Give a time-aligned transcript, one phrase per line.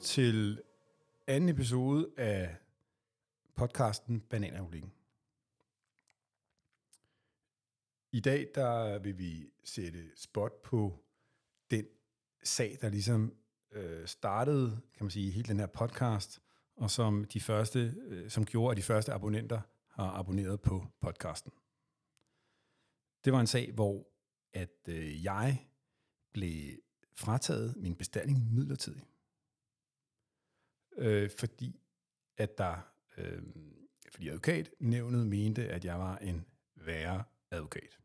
[0.00, 0.62] til
[1.26, 2.56] anden episode af
[3.54, 4.92] podcasten Bananrepublikken.
[8.12, 11.04] I dag der vil vi sætte spot på
[11.70, 11.86] den
[12.42, 13.36] sag, der ligesom
[13.72, 16.42] øh, startede, kan man sige, hele den her podcast,
[16.76, 21.52] og som de første, øh, som gjorde, at de første abonnenter har abonneret på podcasten.
[23.24, 24.06] Det var en sag, hvor
[24.52, 25.66] at øh, jeg
[26.32, 26.78] blev
[27.14, 29.06] frataget min bestilling midlertidigt.
[31.00, 31.80] Øh, fordi
[32.36, 32.76] at der,
[33.16, 33.42] øh,
[34.12, 37.98] fordi advokatnævnet mente, at jeg var en værre advokat.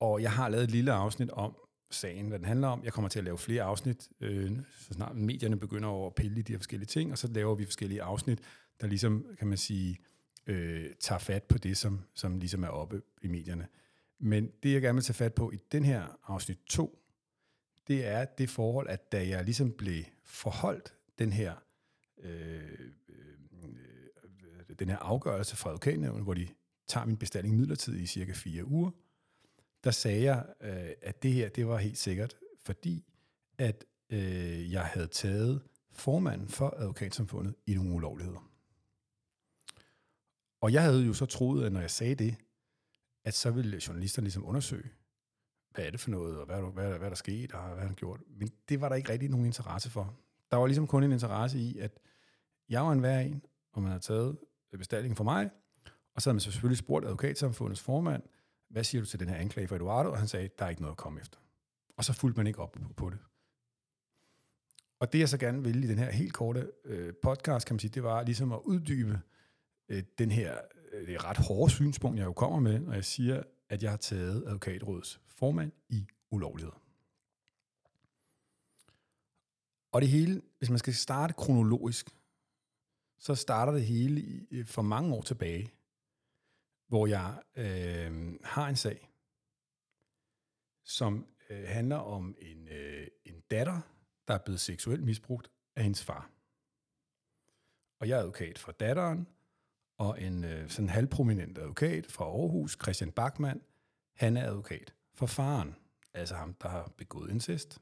[0.00, 1.56] Og jeg har lavet et lille afsnit om
[1.90, 2.84] sagen, hvad den handler om.
[2.84, 6.38] Jeg kommer til at lave flere afsnit, øh, så snart medierne begynder over at pille
[6.38, 8.40] i de her forskellige ting, og så laver vi forskellige afsnit,
[8.80, 9.98] der ligesom, kan man sige,
[10.46, 13.68] øh, tager fat på det, som, som ligesom er oppe i medierne.
[14.18, 16.98] Men det, jeg gerne vil tage fat på i den her afsnit 2,
[17.90, 21.54] det er det forhold, at da jeg ligesom blev forholdt den her,
[22.18, 26.48] øh, øh, den her afgørelse fra advokatnævnet, hvor de
[26.88, 28.90] tager min bestilling midlertidigt i cirka fire uger,
[29.84, 33.04] der sagde jeg, øh, at det her, det var helt sikkert, fordi
[33.58, 38.50] at øh, jeg havde taget formanden for advokatsamfundet i nogle ulovligheder.
[40.60, 42.36] Og jeg havde jo så troet, at når jeg sagde det,
[43.24, 44.90] at så ville journalisterne ligesom undersøge,
[45.74, 47.86] hvad er det for noget, og hvad, hvad, hvad, hvad der skete, og hvad har
[47.86, 48.20] han gjort.
[48.28, 50.16] Men det var der ikke rigtig nogen interesse for.
[50.50, 52.00] Der var ligesom kun en interesse i, at
[52.68, 54.38] jeg var en hver en, og man havde taget
[54.78, 55.50] bestillingen for mig,
[56.14, 58.22] og så havde man selvfølgelig spurgt advokatsamfundets formand,
[58.70, 60.10] hvad siger du til den her anklage for Eduardo?
[60.10, 61.38] Og han sagde, der er ikke noget at komme efter.
[61.96, 63.18] Og så fulgte man ikke op på, det.
[65.00, 67.80] Og det jeg så gerne ville i den her helt korte øh, podcast, kan man
[67.80, 69.20] sige, det var ligesom at uddybe
[69.88, 70.58] øh, den her
[70.92, 73.96] øh, det ret hårde synspunkt, jeg jo kommer med, når jeg siger, at jeg har
[73.96, 76.80] taget advokatrådets formand i ulovligheder.
[79.92, 82.10] Og det hele, hvis man skal starte kronologisk,
[83.18, 85.72] så starter det hele for mange år tilbage,
[86.88, 89.10] hvor jeg øh, har en sag,
[90.84, 93.80] som øh, handler om en, øh, en datter,
[94.28, 96.30] der er blevet seksuelt misbrugt af hendes far.
[98.00, 99.26] Og jeg er advokat for datteren,
[99.98, 103.62] og en øh, sådan halvprominent advokat fra Aarhus, Christian Bachmann,
[104.14, 105.76] han er advokat for faren,
[106.14, 107.78] altså ham, der har begået incest.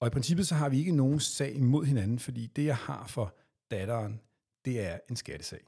[0.00, 3.06] Og i princippet så har vi ikke nogen sag imod hinanden, fordi det, jeg har
[3.06, 3.36] for
[3.70, 4.20] datteren,
[4.64, 5.60] det er en skattesag.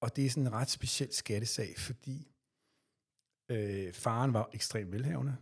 [0.00, 2.34] Og det er sådan en ret speciel skattesag, fordi
[3.48, 5.36] øh, faren var ekstremt velhavende,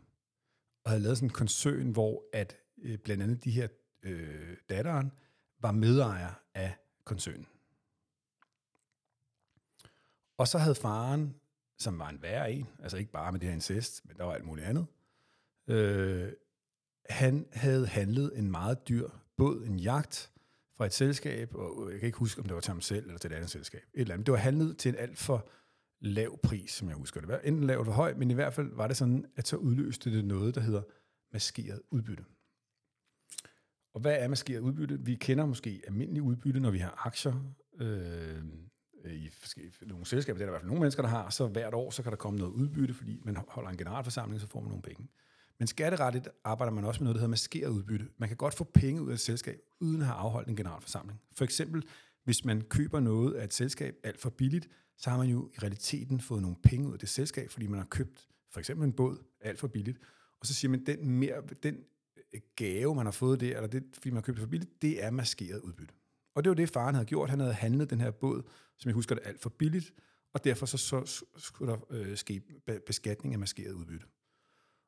[0.85, 3.69] og havde lavet sådan en koncern, hvor at øh, blandt andet de her
[4.03, 5.13] øh, datteren
[5.59, 7.47] var medejer af koncernen.
[10.37, 11.35] Og så havde faren,
[11.83, 14.35] som var en værre en, altså ikke bare med det her incest, men der var
[14.35, 14.87] alt muligt andet,
[15.69, 16.33] øh,
[17.09, 20.33] han havde handlet en meget dyr båd, en jagt,
[20.77, 23.19] fra et selskab, og jeg kan ikke huske, om det var til ham selv eller
[23.19, 23.81] til et andet selskab.
[23.95, 24.27] Et eller andet.
[24.27, 25.49] Det var handlet til en alt for
[26.01, 27.29] lav pris, som jeg husker det.
[27.29, 30.13] var enten lavt eller høj, men i hvert fald var det sådan, at så udløste
[30.13, 30.83] det noget, der hedder
[31.33, 32.25] maskeret udbytte.
[33.95, 35.01] Og hvad er maskeret udbytte?
[35.01, 38.43] Vi kender måske almindelig udbytte, når vi har aktier øh,
[39.05, 39.31] Øh, i
[39.87, 41.91] nogle selskaber, det er der i hvert fald nogle mennesker, der har, så hvert år,
[41.91, 44.83] så kan der komme noget udbytte, fordi man holder en generalforsamling, så får man nogle
[44.83, 45.09] penge.
[45.59, 48.07] Men skatterettigt arbejder man også med noget, der hedder maskeret udbytte.
[48.17, 51.21] Man kan godt få penge ud af et selskab, uden at have afholdt en generalforsamling.
[51.33, 51.85] For eksempel,
[52.25, 55.59] hvis man køber noget af et selskab alt for billigt, så har man jo i
[55.59, 58.93] realiteten fået nogle penge ud af det selskab, fordi man har købt for eksempel en
[58.93, 59.99] båd alt for billigt.
[60.41, 61.77] Og så siger man, den, mere, den
[62.57, 65.05] gave, man har fået der, eller det, fordi man har købt det for billigt, det
[65.05, 65.95] er maskeret udbytte.
[66.35, 67.31] Og det var det, faren havde gjort.
[67.31, 68.43] Han havde handlet den her båd,
[68.79, 69.95] som jeg husker det, alt for billigt,
[70.35, 72.43] og derfor så, så skulle der øh, ske
[72.87, 74.07] beskatning af maskeret udbytte.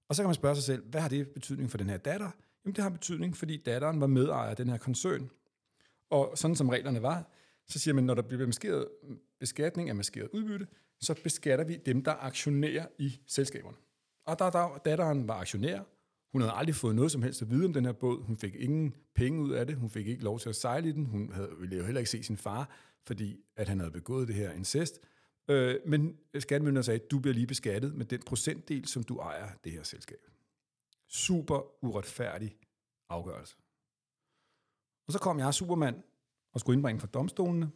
[0.09, 2.31] Og så kan man spørge sig selv, hvad har det betydning for den her datter?
[2.65, 5.31] Jamen det har betydning, fordi datteren var medejer af den her koncern.
[6.10, 7.31] Og sådan som reglerne var,
[7.66, 8.88] så siger man, når der bliver maskeret
[9.41, 10.66] beskatning af maskeret udbytte,
[11.01, 13.77] så beskatter vi dem, der aktionerer i selskaberne.
[14.27, 15.80] Og der, der, datteren var aktionær.
[16.34, 18.22] Hun havde aldrig fået noget som helst at vide om den her båd.
[18.22, 19.77] Hun fik ingen penge ud af det.
[19.77, 21.07] Hun fik ikke lov til at sejle i den.
[21.07, 22.71] Hun havde, ville jo heller ikke se sin far,
[23.03, 25.01] fordi at han havde begået det her incest.
[25.48, 29.48] Øh, men skattemyndigheden sagde, at du bliver lige beskattet med den procentdel, som du ejer
[29.65, 30.19] det her selskab.
[31.09, 32.57] Super uretfærdig
[33.09, 33.57] afgørelse.
[35.07, 36.03] Og så kom jeg, Supermand,
[36.53, 37.71] og skulle indbringe for domstolene.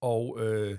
[0.00, 0.78] Og øh,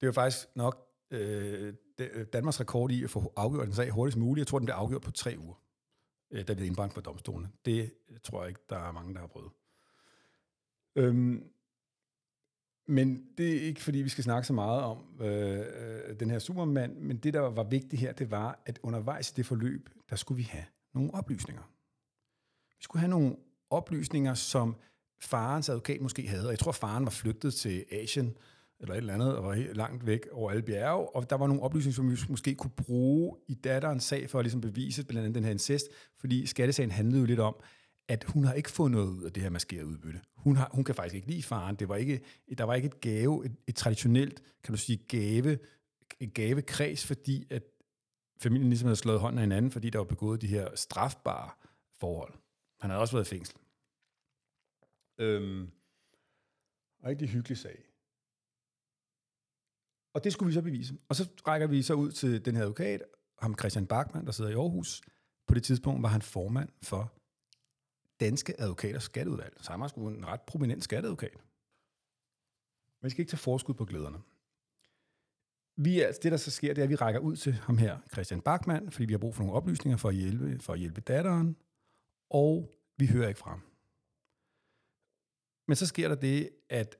[0.00, 4.18] det var faktisk nok øh, Øh, Danmarks rekord i at få afgjort en sag hurtigst
[4.18, 4.42] muligt.
[4.42, 5.54] Jeg tror, den blev afgjort på tre uger,
[6.30, 7.50] øh, da vi indbragt for domstolene.
[7.64, 9.50] Det øh, tror jeg ikke, der er mange, der har prøvet.
[10.96, 11.44] Øhm,
[12.86, 16.38] men det er ikke, fordi vi skal snakke så meget om øh, øh, den her
[16.38, 20.16] supermand, men det, der var vigtigt her, det var, at undervejs i det forløb, der
[20.16, 20.64] skulle vi have
[20.94, 21.62] nogle oplysninger.
[22.78, 23.36] Vi skulle have nogle
[23.70, 24.76] oplysninger, som
[25.20, 26.46] farens advokat måske havde.
[26.46, 28.36] Og jeg tror, faren var flygtet til Asien,
[28.80, 31.46] eller et eller andet, og var helt langt væk over alle bjerge, og der var
[31.46, 35.24] nogle oplysninger, som vi måske kunne bruge i datterens sag for at ligesom bevise blandt
[35.24, 35.86] andet den her incest,
[36.18, 37.56] fordi skattesagen handlede jo lidt om,
[38.08, 40.20] at hun har ikke fået noget ud af det her maskerede udbytte.
[40.36, 41.76] Hun, har, hun kan faktisk ikke lide faren.
[41.76, 42.20] Det var ikke,
[42.58, 45.58] der var ikke et gave, et, et traditionelt, kan du sige, gave,
[46.20, 47.62] et gavekreds, fordi at
[48.40, 51.50] familien ligesom havde slået hånden af hinanden, fordi der var begået de her strafbare
[52.00, 52.34] forhold.
[52.80, 53.56] Han havde også været i fængsel.
[55.18, 55.70] Øhm,
[57.04, 57.87] rigtig hyggelig sag.
[60.18, 60.94] Og det skulle vi så bevise.
[61.08, 63.02] Og så rækker vi så ud til den her advokat,
[63.38, 65.02] ham Christian Bachmann, der sidder i Aarhus.
[65.46, 67.12] På det tidspunkt var han formand for
[68.20, 69.56] Danske Advokaters Skatteudvalg.
[69.60, 71.44] Så han var sgu en ret prominent skatteadvokat.
[73.02, 74.18] Man skal ikke tage forskud på glæderne.
[75.76, 77.98] Vi, altså det, der så sker, det er, at vi rækker ud til ham her,
[78.12, 81.00] Christian Bachmann, fordi vi har brug for nogle oplysninger for at hjælpe, for at hjælpe
[81.00, 81.56] datteren,
[82.30, 83.62] og vi hører ikke fra ham.
[85.68, 86.96] Men så sker der det, at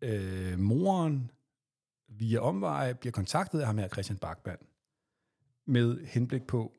[0.00, 1.30] øh, moren
[2.08, 4.58] via omveje bliver kontaktet af ham her, Christian Bachmann,
[5.66, 6.72] med henblik på,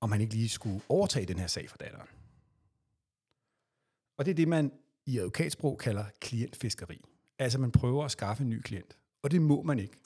[0.00, 2.08] om han ikke lige skulle overtage den her sag for datteren.
[4.16, 4.72] Og det er det, man
[5.06, 7.04] i advokatsprog kalder klientfiskeri.
[7.38, 8.98] Altså man prøver at skaffe en ny klient.
[9.22, 9.96] Og det må man ikke.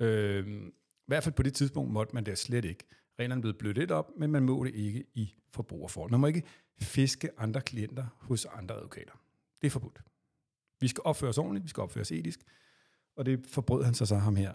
[0.00, 0.70] Øh, I
[1.06, 2.84] hvert fald på det tidspunkt måtte man det slet ikke.
[3.18, 6.10] Reglerne blev blødt lidt op, men man må det ikke i forbrugerforhold.
[6.10, 6.42] Man må ikke
[6.80, 9.12] fiske andre klienter hos andre advokater.
[9.60, 10.02] Det er forbudt.
[10.80, 12.40] Vi skal opføre os ordentligt, vi skal opføre os etisk,
[13.16, 14.52] og det forbrød han sig så ham her,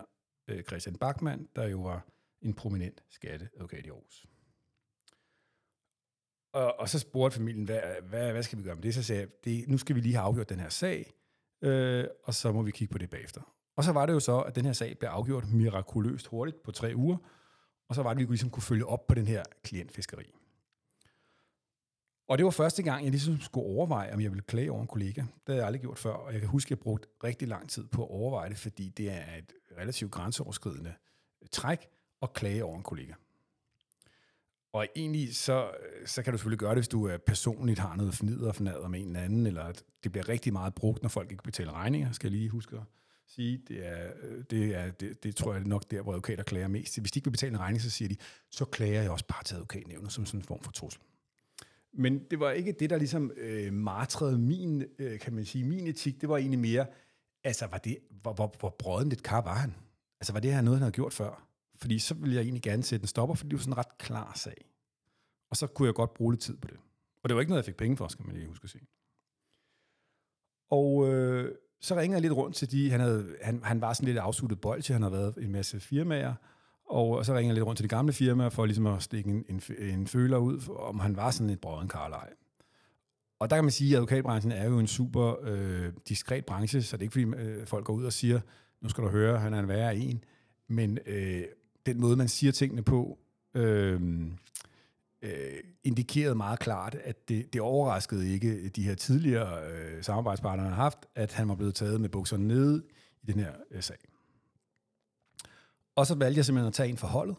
[0.47, 2.07] øh, Christian Bachmann, der jo var
[2.41, 4.25] en prominent skatteadvokat i Aarhus.
[6.53, 8.93] Og, og så spurgte familien, hvad, hvad, hvad skal vi gøre med det?
[8.93, 11.13] Så sagde jeg, det, nu skal vi lige have afgjort den her sag,
[11.61, 13.41] øh, og så må vi kigge på det bagefter.
[13.75, 16.71] Og så var det jo så, at den her sag blev afgjort mirakuløst hurtigt på
[16.71, 17.17] tre uger,
[17.89, 20.31] og så var det, at vi ligesom kunne følge op på den her klientfiskeri.
[22.27, 24.87] Og det var første gang, jeg ligesom skulle overveje, om jeg ville klage over en
[24.87, 25.21] kollega.
[25.21, 27.69] Det havde jeg aldrig gjort før, og jeg kan huske, at jeg brugte rigtig lang
[27.69, 30.93] tid på at overveje det, fordi det er et relativt grænseoverskridende
[31.41, 31.87] øh, træk
[32.21, 33.13] at klage over en kollega.
[34.73, 37.95] Og egentlig så, øh, så kan du selvfølgelig gøre det, hvis du øh, personligt har
[37.95, 41.01] noget fnider og fnader med en eller anden, eller at det bliver rigtig meget brugt,
[41.01, 42.83] når folk ikke betaler regninger, skal jeg lige huske at
[43.27, 43.61] sige.
[43.67, 44.11] Det, er,
[44.49, 46.99] det, er, det, det tror jeg er nok der, hvor advokater klager mest.
[46.99, 48.15] Hvis de ikke vil betale en regning, så siger de,
[48.51, 51.01] så klager jeg også bare til advokatnævnet som sådan en form for trussel.
[51.97, 55.87] Men det var ikke det, der ligesom øh, martrede min, øh, kan man sige, min
[55.87, 56.21] etik.
[56.21, 56.85] Det var egentlig mere,
[57.43, 59.75] altså, var det, hvor, hvor, hvor brøden lidt kar var han?
[60.19, 61.47] Altså, var det her noget, han havde gjort før?
[61.75, 63.97] Fordi så ville jeg egentlig gerne sætte en stopper, for det var sådan en ret
[63.97, 64.65] klar sag.
[65.49, 66.77] Og så kunne jeg godt bruge lidt tid på det.
[67.23, 68.87] Og det var ikke noget, jeg fik penge for, skal man lige huske at sige.
[70.69, 74.07] Og øh, så ringede jeg lidt rundt til de, han, havde, han, han var sådan
[74.07, 76.33] lidt afsluttet bold, han havde været en masse firmaer,
[76.89, 79.45] og så ringede jeg lidt rundt til de gamle firmaer, for ligesom at stikke en,
[79.49, 82.29] en, en føler ud, om han var sådan et brøden karlej.
[83.39, 86.97] Og der kan man sige, at advokatbranchen er jo en super øh, diskret branche, så
[86.97, 88.39] det er ikke fordi øh, folk går ud og siger,
[88.81, 90.23] nu skal du høre, han er en værre en.
[90.67, 91.43] Men øh,
[91.85, 93.17] den måde, man siger tingene på,
[93.53, 94.01] øh,
[95.21, 100.75] øh, indikerede meget klart, at det, det overraskede ikke de her tidligere øh, samarbejdspartnere, har
[100.75, 102.83] haft, at han var blevet taget med bukserne nede
[103.23, 103.97] i den her øh, sag.
[105.95, 107.35] Og så valgte jeg simpelthen at tage en for holdet,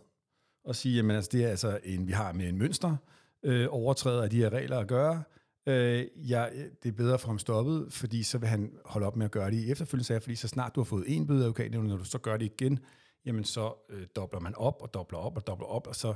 [0.65, 2.97] og sige, jamen altså, det er altså en, vi har med en mønster,
[3.43, 5.23] øh, overtræder af de her regler at gøre.
[5.69, 6.47] Øh, ja,
[6.83, 9.51] det er bedre for ham stoppet, fordi så vil han holde op med at gøre
[9.51, 11.97] det i efterfølgende sager, fordi så snart du har fået en bøde af advokaten, når
[11.97, 12.79] du så gør det igen,
[13.25, 16.15] jamen så øh, dobler man op og dobler op og dobler op, og så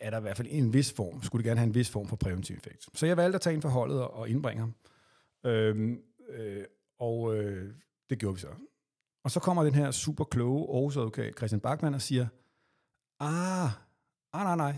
[0.00, 2.08] er der i hvert fald en vis form, skulle det gerne have en vis form
[2.08, 2.88] for præventiv effekt.
[2.94, 4.74] Så jeg valgte at tage en for holdet og indbringe ham.
[5.46, 5.96] Øh,
[6.28, 6.64] øh,
[6.98, 7.74] og øh,
[8.10, 8.48] det gjorde vi så.
[9.22, 12.26] Og så kommer den her super kloge Aarhus advokat Christian Bachmann og siger,
[13.20, 13.70] ah,
[14.32, 14.76] ah, nej, nej,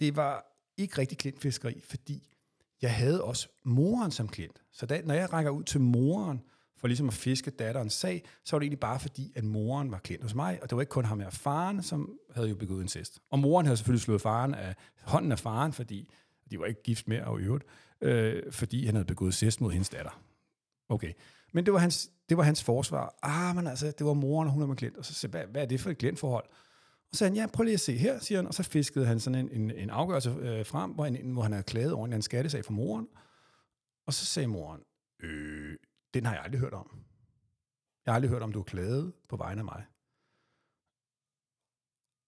[0.00, 2.34] det var ikke rigtig klientfiskeri, fordi
[2.82, 4.62] jeg havde også moren som klient.
[4.72, 6.42] Så da, når jeg rækker ud til moren
[6.76, 9.98] for ligesom at fiske datterens sag, så var det egentlig bare fordi, at moren var
[9.98, 12.82] klient hos mig, og det var ikke kun ham her faren, som havde jo begået
[12.82, 13.20] incest.
[13.30, 16.10] Og moren havde selvfølgelig slået faren af hånden af faren, fordi
[16.50, 17.64] de var ikke gift mere og øvrigt,
[18.00, 20.22] øh, fordi han havde begået incest mod hendes datter.
[20.88, 21.12] Okay.
[21.54, 23.18] Men det var hans, det var hans forsvar.
[23.22, 24.96] Ah, men altså, det var moren, og hun er med klient.
[24.96, 26.44] Og så sagde hvad, hvad er det for et klientforhold?
[27.10, 28.46] Og så sagde han, ja, prøv lige at se her, siger han.
[28.46, 31.52] Og så fiskede han sådan en, en, en afgørelse øh, frem, hvor han, hvor han
[31.52, 33.08] havde klaget over en skattesag for moren.
[34.06, 34.80] Og så sagde moren,
[35.22, 35.76] øh,
[36.14, 36.90] den har jeg aldrig hørt om.
[38.06, 39.84] Jeg har aldrig hørt om, du har klaget på vegne af mig.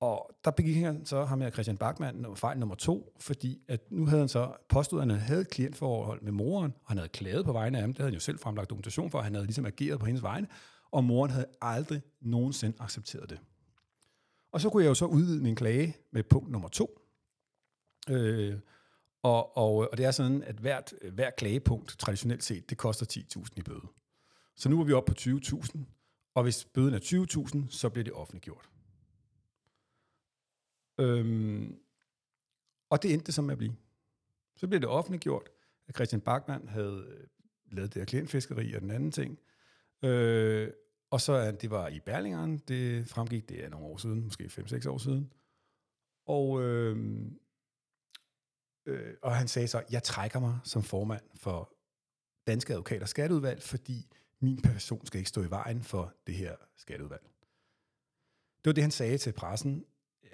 [0.00, 4.06] Og der begik han så ham med Christian Bachmann fejl nummer to, fordi at nu
[4.06, 7.52] havde han så påstået, at han havde klientforhold med moren, og han havde klaget på
[7.52, 7.90] vegne af ham.
[7.90, 10.22] Det havde han jo selv fremlagt dokumentation for, at han havde ligesom ageret på hendes
[10.22, 10.48] vegne,
[10.90, 13.40] og moren havde aldrig nogensinde accepteret det.
[14.52, 17.00] Og så kunne jeg jo så udvide min klage med punkt nummer to.
[18.10, 18.58] Øh,
[19.22, 23.48] og, og, og det er sådan, at hvert, hver klagepunkt, traditionelt set, det koster 10.000
[23.56, 23.86] i bøde.
[24.56, 25.78] Så nu er vi oppe på 20.000,
[26.34, 26.98] og hvis bøden er
[27.66, 28.70] 20.000, så bliver det offentliggjort.
[30.98, 31.78] Øhm,
[32.90, 33.76] og det endte det som med at blive.
[34.56, 35.48] Så blev det offentliggjort,
[35.88, 37.26] at Christian Bachmann havde øh,
[37.72, 39.38] lavet det her klientfiskeri og den anden ting.
[40.04, 40.70] Øh,
[41.10, 44.44] og så at det var i Berlingeren, det fremgik, det er nogle år siden, måske
[44.44, 45.32] 5-6 år siden.
[46.26, 47.26] Og, øh,
[48.86, 51.76] øh, og han sagde så, jeg trækker mig som formand for
[52.46, 54.08] Danske Advokater Skatteudvalg, fordi
[54.40, 57.22] min person skal ikke stå i vejen for det her skatteudvalg.
[58.58, 59.84] Det var det, han sagde til pressen.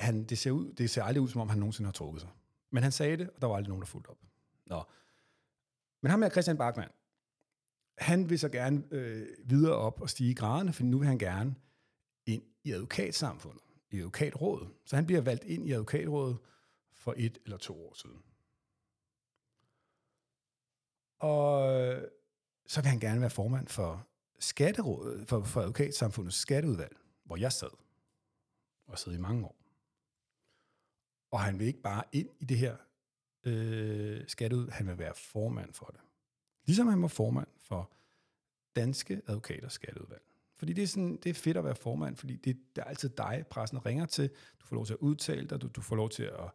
[0.02, 2.30] Han, det, ser ud, det ser aldrig ud, som om han nogensinde har trukket sig.
[2.70, 4.18] Men han sagde det, og der var aldrig nogen, der fulgte op.
[4.66, 4.82] Nå.
[6.02, 6.90] Men ham er Christian Bachmann,
[7.98, 11.54] han vil så gerne øh, videre op og stige graderne, for nu vil han gerne
[12.26, 14.68] ind i advokatsamfundet, i advokatrådet.
[14.84, 16.38] Så han bliver valgt ind i advokatrådet
[16.92, 18.22] for et eller to år siden.
[21.18, 22.08] Og øh,
[22.66, 24.06] så vil han gerne være formand for
[24.38, 27.70] skatterådet, for, for advokatsamfundets skatteudvalg, hvor jeg sad,
[28.86, 29.61] og sad i mange år.
[31.32, 32.76] Og han vil ikke bare ind i det her
[33.44, 36.00] øh, skatteud, han vil være formand for det.
[36.66, 37.92] Ligesom han var formand for
[38.76, 40.22] Danske Advokaters Skatteudvalg.
[40.56, 43.08] Fordi det er, sådan, det er fedt at være formand, fordi det, det er altid
[43.08, 44.30] dig, pressen ringer til.
[44.60, 46.50] Du får lov til at udtale dig, du, du får lov til at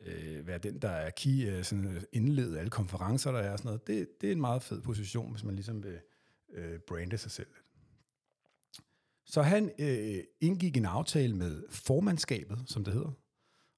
[0.00, 3.58] øh, være den, der er key, øh, sådan øh, indlede alle konferencer, der er og
[3.58, 3.86] sådan noget.
[3.86, 6.00] Det, det er en meget fed position, hvis man ligesom vil
[6.52, 7.50] øh, brande sig selv.
[9.24, 13.12] Så han øh, indgik en aftale med formandskabet, som det hedder.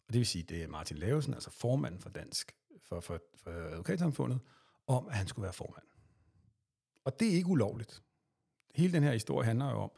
[0.06, 3.50] Og det vil sige, det er Martin Lavesen, altså formanden for Dansk, for, for, for
[3.50, 4.40] advokatsamfundet,
[4.87, 5.84] om, at han skulle være formand.
[7.04, 8.02] Og det er ikke ulovligt.
[8.75, 9.90] Hele den her historie handler jo om,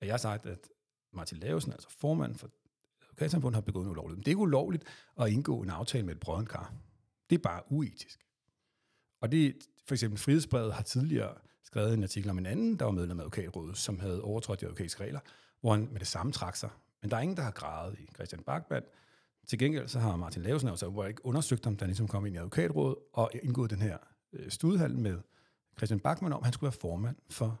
[0.00, 0.68] at jeg har sagt, at
[1.12, 2.50] Martin Lavesen, altså formanden for
[3.02, 4.16] advokatsamfundet, har begået en ulovligt.
[4.16, 4.84] Men det er ikke ulovligt
[5.20, 6.74] at indgå en aftale med et brødrenkar.
[7.30, 8.26] Det er bare uetisk.
[9.20, 12.92] Og det, for eksempel Frihedsbrevet har tidligere skrevet en artikel om en anden, der var
[12.92, 15.20] medlem af advokatrådet, som havde overtrådt de advokatiske regler,
[15.60, 16.70] hvor han med det samme trak sig.
[17.02, 18.84] Men der er ingen, der har grædet i Christian Bachmann.
[19.46, 22.38] Til gengæld så har Martin Lavesen altså ikke undersøgt om der ligesom kom ind i
[22.38, 23.98] advokatrådet og indgået den her
[24.32, 25.20] øh, studiehandel med
[25.76, 27.60] Christian Bachmann om, at han skulle være formand for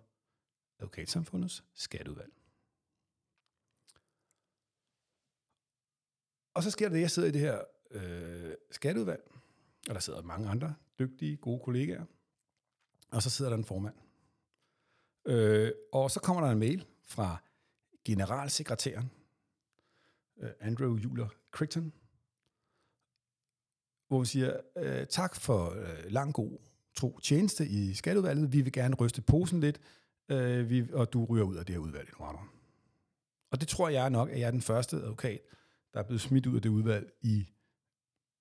[0.78, 2.32] advokatsamfundets skatteudvalg.
[6.54, 9.32] Og så sker det, at jeg sidder i det her øh, skatteudvalg,
[9.88, 12.04] og der sidder mange andre dygtige, gode kollegaer,
[13.10, 13.94] og så sidder der en formand.
[15.26, 17.42] Øh, og så kommer der en mail fra
[18.04, 19.10] generalsekretæren,
[20.40, 21.92] øh, Andrew Juler Crichton,
[24.08, 26.58] hvor vi siger, øh, tak for øh, lang god
[26.94, 28.52] tro tjeneste i skatteudvalget.
[28.52, 29.80] Vi vil gerne ryste posen lidt,
[30.28, 32.38] øh, vi, og du ryger ud af det her udvalg, Eduardo.
[33.50, 35.40] Og det tror jeg nok, at jeg er den første advokat,
[35.94, 37.46] der er blevet smidt ud af det udvalg i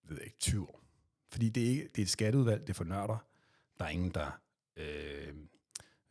[0.08, 0.82] ved jeg ikke, 20 år.
[1.30, 3.26] Fordi det er, ikke, det er et skatteudvalg, det er for nørder.
[3.80, 4.40] Der er ingen, der
[4.78, 5.34] øh,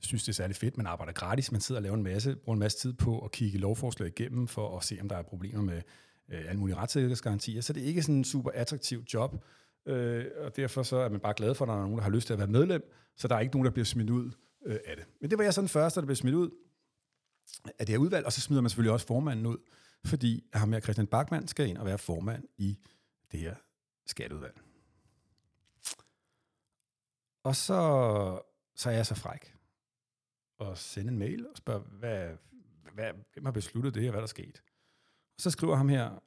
[0.04, 0.76] synes, det er særlig fedt.
[0.76, 3.32] Man arbejder gratis, man sidder og laver en masse, bruger en masse tid på at
[3.32, 5.82] kigge lovforslag igennem, for at se, om der er problemer med
[6.28, 7.60] øh, alle mulige retssikkerhedsgarantier.
[7.60, 9.44] Så det er ikke sådan en super attraktiv job.
[9.86, 12.10] Øh, og derfor så er man bare glad for, at der er nogen, der har
[12.10, 14.30] lyst til at være medlem, så der er ikke nogen, der bliver smidt ud
[14.66, 15.04] øh, af det.
[15.20, 16.50] Men det var jeg sådan første, der blev smidt ud
[17.78, 19.56] af det her udvalg, og så smider man selvfølgelig også formanden ud,
[20.04, 22.78] fordi ham her Christian Bachmann skal ind og være formand i
[23.32, 23.54] det her
[24.06, 24.60] skatteudvalg.
[27.42, 28.40] Og så,
[28.74, 29.54] så er jeg så fræk
[30.64, 32.36] og sende en mail og spørge, hvad,
[32.94, 34.62] hvad, hvem har besluttet det her, hvad der er sket?
[35.36, 36.22] Og så skriver ham her,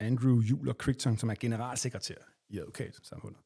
[0.00, 2.18] Andrew Juler Crichton, som er generalsekretær
[2.48, 3.40] i advokatsamfundet.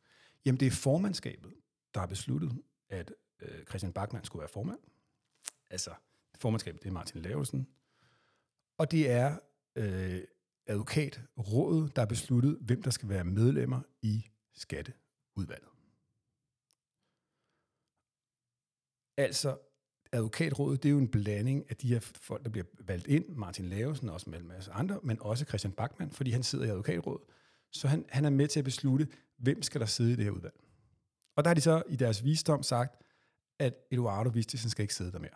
[0.45, 1.55] Jamen, det er formandskabet,
[1.95, 4.79] der har besluttet, at øh, Christian Bachmann skulle være formand.
[5.71, 5.95] Altså,
[6.39, 7.69] formandskabet, det er Martin Lavesen.
[8.79, 9.39] Og det er
[9.77, 10.23] øh,
[10.67, 15.69] advokatrådet, der har besluttet, hvem der skal være medlemmer i skatteudvalget.
[19.17, 19.59] Altså,
[20.12, 23.64] advokatrådet, det er jo en blanding af de her folk, der bliver valgt ind, Martin
[23.64, 26.69] Lavesen, og også med en masse andre, men også Christian Bachmann, fordi han sidder i
[26.69, 27.23] advokatrådet.
[27.73, 30.31] Så han, han er med til at beslutte, hvem skal der sidde i det her
[30.31, 30.55] udvalg.
[31.37, 33.02] Og der har de så i deres visdom sagt,
[33.59, 35.31] at Eduardo Vistisen skal ikke sidde der mere.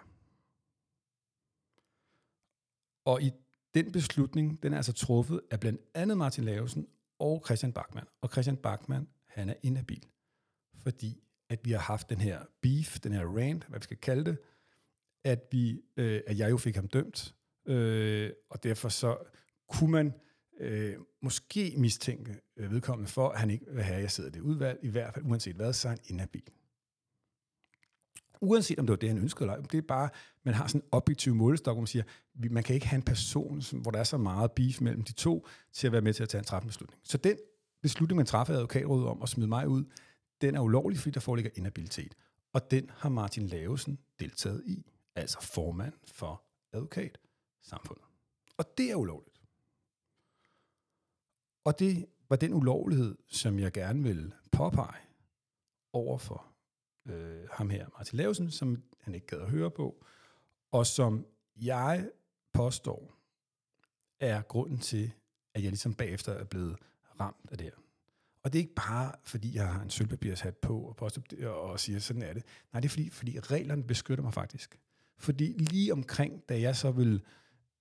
[3.05, 3.31] Og i
[3.75, 6.87] den beslutning, den er altså truffet af blandt andet Martin Lavesen
[7.19, 8.07] og Christian Bachmann.
[8.21, 10.07] Og Christian Bachmann, han er inhabil,
[10.75, 14.25] fordi at vi har haft den her beef, den her rant, hvad vi skal kalde
[14.25, 14.39] det,
[15.25, 17.35] at, vi, øh, at jeg jo fik ham dømt,
[17.67, 19.17] øh, og derfor så
[19.69, 20.15] kunne man
[20.61, 24.33] øh, måske mistænke øh, vedkommende for, at han ikke vil have, at jeg sidder i
[24.33, 26.43] det udvalg, i hvert fald uanset hvad, så er han inhabil.
[28.41, 29.67] uanset om det var det, han ønskede eller ej.
[29.73, 30.09] Det er bare,
[30.45, 32.05] man har sådan en objektiv målestok, hvor man siger,
[32.51, 35.13] man kan ikke have en person, som, hvor der er så meget beef mellem de
[35.13, 37.01] to, til at være med til at tage en træffende beslutning.
[37.05, 37.37] Så den
[37.83, 39.85] beslutning, man træffede af advokatrådet om at smide mig ud,
[40.41, 42.15] den er ulovlig, fordi der foreligger inhabilitet.
[42.53, 46.43] Og den har Martin Lavesen deltaget i, altså formand for
[46.73, 48.05] advokatsamfundet.
[48.57, 49.41] Og det er ulovligt.
[51.65, 55.01] Og det var den ulovlighed, som jeg gerne vil påpege
[55.93, 56.47] over for
[57.07, 60.05] øh, ham her, Martin Lavsen, som han ikke gad at høre på,
[60.71, 62.11] og som jeg
[62.53, 63.15] påstår
[64.21, 65.13] er grunden til,
[65.55, 66.77] at jeg ligesom bagefter er blevet
[67.21, 67.75] ramt af det her.
[68.43, 71.99] Og det er ikke bare, fordi jeg har en sølvpapirshat på og, påstår, og siger,
[71.99, 72.45] sådan er det.
[72.73, 74.79] Nej, det er fordi, fordi reglerne beskytter mig faktisk.
[75.19, 77.23] Fordi lige omkring, da jeg så vil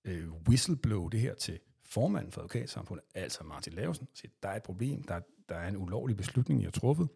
[0.04, 4.62] øh, whistleblow det her til formanden for advokatsamfundet, altså Martin Lavesen, siger, der er et
[4.62, 7.08] problem, der, der er en ulovlig beslutning, jeg har truffet,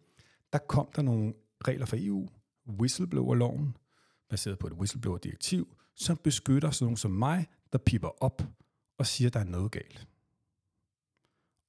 [0.53, 1.33] der kom der nogle
[1.67, 2.27] regler fra EU,
[2.67, 3.77] whistleblower-loven,
[4.29, 8.41] baseret på et whistleblower-direktiv, som beskytter sådan nogen som mig, der pipper op
[8.97, 10.07] og siger, der er noget galt.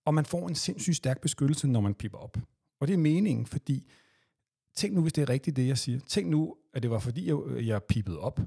[0.04, 2.38] Og man får en sindssygt stærk beskyttelse, når man pipper op.
[2.80, 3.90] Og det er meningen, fordi
[4.74, 6.00] tænk nu, hvis det er rigtigt, det jeg siger.
[6.00, 8.40] Tænk nu, at det var fordi, jeg, jeg pipede op,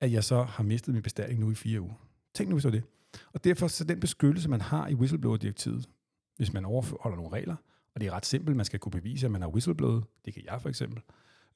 [0.00, 2.06] at jeg så har mistet min bestilling nu i fire uger.
[2.34, 2.84] Tænk nu, hvis det var det.
[3.32, 5.88] Og derfor så den beskyttelse, man har i whistleblower-direktivet,
[6.36, 7.56] hvis man overholder nogle regler,
[7.94, 10.42] og det er ret simpelt, man skal kunne bevise, at man har whistleblowet, det kan
[10.44, 11.02] jeg for eksempel,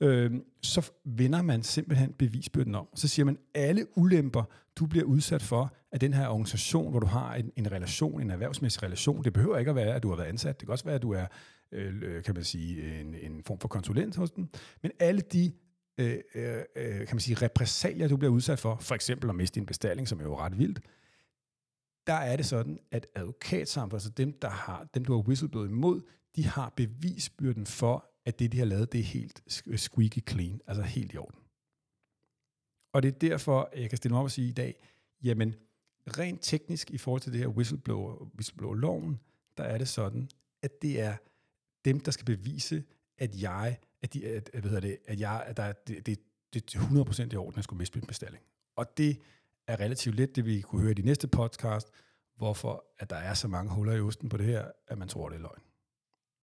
[0.01, 0.31] øh,
[0.63, 2.89] så vender man simpelthen bevisbyrden om.
[2.95, 4.43] Så siger man, alle ulemper,
[4.77, 8.31] du bliver udsat for at den her organisation, hvor du har en, en relation, en
[8.31, 9.25] erhvervsmæssig relation.
[9.25, 10.61] Det behøver ikke at være, at du har været ansat.
[10.61, 11.27] Det kan også være, at du er,
[11.73, 14.51] øh, øh kan man sige, en, en form for konsulent hos den.
[14.83, 15.53] Men alle de
[15.99, 19.55] Øh, øh, øh, kan man sige, repræsalier, du bliver udsat for, for eksempel at miste
[19.55, 20.81] din bestilling, som er jo ret vildt,
[22.07, 26.03] der er det sådan, at advokatsamfundet, altså dem, der har, dem, du har whistleblowet imod,
[26.37, 29.43] de har bevisbyrden for, at det, de har lavet, det er helt
[29.77, 31.41] squeaky clean, altså helt i orden.
[32.93, 34.87] Og det er derfor, jeg kan stille mig op og sige i dag,
[35.23, 35.55] jamen,
[36.19, 39.21] rent teknisk i forhold til det her whistleblower, whistleblower-loven,
[39.57, 40.29] der er det sådan,
[40.63, 41.17] at det er
[41.85, 42.85] dem, der skal bevise,
[43.19, 46.19] at jeg, at, de, at, hvad hedder det, at jeg, at der, det, det,
[46.55, 48.45] det 100% i orden, at jeg skulle miste min bestilling.
[48.77, 49.21] Og det
[49.67, 51.89] er relativt let, det vi kunne høre i de næste podcast,
[52.37, 55.29] hvorfor at der er så mange huller i osten på det her, at man tror,
[55.29, 55.63] det er løgn.